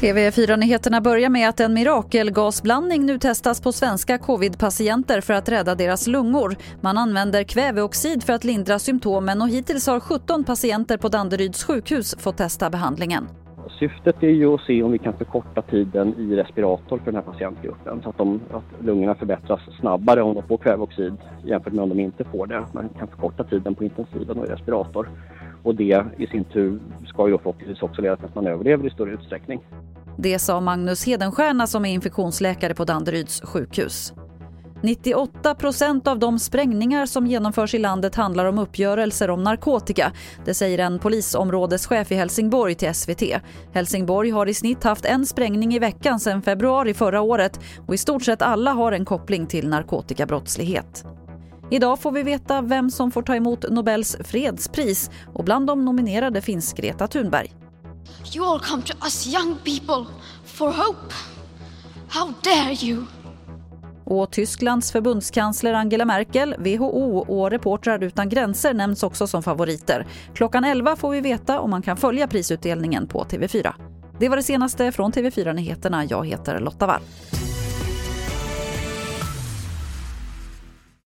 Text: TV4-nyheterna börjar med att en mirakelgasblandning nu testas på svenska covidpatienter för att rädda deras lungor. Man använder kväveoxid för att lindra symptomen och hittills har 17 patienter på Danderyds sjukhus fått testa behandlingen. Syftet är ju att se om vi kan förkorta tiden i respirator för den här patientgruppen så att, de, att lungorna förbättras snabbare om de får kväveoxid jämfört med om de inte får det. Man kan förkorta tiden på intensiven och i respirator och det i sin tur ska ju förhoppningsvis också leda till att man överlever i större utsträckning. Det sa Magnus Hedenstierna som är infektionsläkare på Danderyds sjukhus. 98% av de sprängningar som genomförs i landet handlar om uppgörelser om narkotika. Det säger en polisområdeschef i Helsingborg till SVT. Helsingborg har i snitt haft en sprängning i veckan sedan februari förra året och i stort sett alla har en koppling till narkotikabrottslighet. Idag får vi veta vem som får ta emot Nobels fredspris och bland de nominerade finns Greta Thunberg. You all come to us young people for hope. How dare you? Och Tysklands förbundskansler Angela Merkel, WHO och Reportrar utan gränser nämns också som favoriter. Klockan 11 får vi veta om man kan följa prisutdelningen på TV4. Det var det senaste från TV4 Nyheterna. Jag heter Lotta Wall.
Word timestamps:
TV4-nyheterna 0.00 1.00
börjar 1.00 1.30
med 1.30 1.48
att 1.48 1.60
en 1.60 1.74
mirakelgasblandning 1.74 3.06
nu 3.06 3.18
testas 3.18 3.60
på 3.60 3.72
svenska 3.72 4.18
covidpatienter 4.18 5.20
för 5.20 5.34
att 5.34 5.48
rädda 5.48 5.74
deras 5.74 6.06
lungor. 6.06 6.56
Man 6.80 6.98
använder 6.98 7.42
kväveoxid 7.42 8.24
för 8.24 8.32
att 8.32 8.44
lindra 8.44 8.78
symptomen 8.78 9.42
och 9.42 9.48
hittills 9.48 9.86
har 9.86 10.00
17 10.00 10.44
patienter 10.44 10.96
på 10.96 11.08
Danderyds 11.08 11.64
sjukhus 11.64 12.16
fått 12.18 12.36
testa 12.36 12.70
behandlingen. 12.70 13.28
Syftet 13.78 14.22
är 14.22 14.28
ju 14.28 14.54
att 14.54 14.60
se 14.60 14.82
om 14.82 14.92
vi 14.92 14.98
kan 14.98 15.12
förkorta 15.12 15.62
tiden 15.62 16.14
i 16.18 16.36
respirator 16.36 16.98
för 16.98 17.04
den 17.04 17.14
här 17.14 17.32
patientgruppen 17.32 18.02
så 18.02 18.08
att, 18.08 18.18
de, 18.18 18.40
att 18.50 18.84
lungorna 18.84 19.14
förbättras 19.14 19.60
snabbare 19.80 20.22
om 20.22 20.34
de 20.34 20.42
får 20.42 20.58
kväveoxid 20.58 21.16
jämfört 21.44 21.72
med 21.72 21.82
om 21.82 21.88
de 21.88 22.00
inte 22.00 22.24
får 22.24 22.46
det. 22.46 22.64
Man 22.72 22.88
kan 22.88 23.08
förkorta 23.08 23.44
tiden 23.44 23.74
på 23.74 23.84
intensiven 23.84 24.38
och 24.38 24.46
i 24.46 24.48
respirator 24.48 25.08
och 25.62 25.74
det 25.74 26.04
i 26.16 26.26
sin 26.26 26.44
tur 26.44 26.80
ska 27.06 27.28
ju 27.28 27.38
förhoppningsvis 27.38 27.82
också 27.82 28.02
leda 28.02 28.16
till 28.16 28.24
att 28.24 28.34
man 28.34 28.46
överlever 28.46 28.86
i 28.86 28.90
större 28.90 29.12
utsträckning. 29.12 29.60
Det 30.16 30.38
sa 30.38 30.60
Magnus 30.60 31.06
Hedenstierna 31.06 31.66
som 31.66 31.84
är 31.84 31.92
infektionsläkare 31.92 32.74
på 32.74 32.84
Danderyds 32.84 33.40
sjukhus. 33.40 34.12
98% 34.82 36.08
av 36.08 36.18
de 36.18 36.38
sprängningar 36.38 37.06
som 37.06 37.26
genomförs 37.26 37.74
i 37.74 37.78
landet 37.78 38.14
handlar 38.14 38.44
om 38.44 38.58
uppgörelser 38.58 39.30
om 39.30 39.42
narkotika. 39.42 40.12
Det 40.44 40.54
säger 40.54 40.78
en 40.78 40.98
polisområdeschef 40.98 42.12
i 42.12 42.14
Helsingborg 42.14 42.74
till 42.74 42.94
SVT. 42.94 43.22
Helsingborg 43.72 44.30
har 44.30 44.46
i 44.46 44.54
snitt 44.54 44.84
haft 44.84 45.04
en 45.04 45.26
sprängning 45.26 45.74
i 45.74 45.78
veckan 45.78 46.20
sedan 46.20 46.42
februari 46.42 46.94
förra 46.94 47.20
året 47.20 47.60
och 47.86 47.94
i 47.94 47.98
stort 47.98 48.22
sett 48.22 48.42
alla 48.42 48.72
har 48.72 48.92
en 48.92 49.04
koppling 49.04 49.46
till 49.46 49.68
narkotikabrottslighet. 49.68 51.04
Idag 51.70 52.00
får 52.00 52.12
vi 52.12 52.22
veta 52.22 52.62
vem 52.62 52.90
som 52.90 53.10
får 53.10 53.22
ta 53.22 53.34
emot 53.34 53.70
Nobels 53.70 54.16
fredspris 54.24 55.10
och 55.34 55.44
bland 55.44 55.66
de 55.66 55.84
nominerade 55.84 56.40
finns 56.40 56.72
Greta 56.72 57.08
Thunberg. 57.08 57.54
You 58.34 58.44
all 58.44 58.60
come 58.60 58.82
to 58.82 58.94
us 59.04 59.26
young 59.26 59.56
people 59.64 60.12
for 60.44 60.70
hope. 60.70 61.14
How 62.08 62.34
dare 62.42 62.72
you? 62.72 63.04
Och 64.10 64.30
Tysklands 64.30 64.92
förbundskansler 64.92 65.74
Angela 65.74 66.04
Merkel, 66.04 66.54
WHO 66.58 67.18
och 67.18 67.50
Reportrar 67.50 68.02
utan 68.02 68.28
gränser 68.28 68.74
nämns 68.74 69.02
också 69.02 69.26
som 69.26 69.42
favoriter. 69.42 70.06
Klockan 70.34 70.64
11 70.64 70.96
får 70.96 71.10
vi 71.10 71.20
veta 71.20 71.60
om 71.60 71.70
man 71.70 71.82
kan 71.82 71.96
följa 71.96 72.26
prisutdelningen 72.26 73.06
på 73.06 73.24
TV4. 73.24 73.72
Det 74.18 74.28
var 74.28 74.36
det 74.36 74.42
senaste 74.42 74.92
från 74.92 75.12
TV4 75.12 75.52
Nyheterna. 75.52 76.04
Jag 76.04 76.26
heter 76.26 76.60
Lotta 76.60 76.86
Wall. 76.86 77.00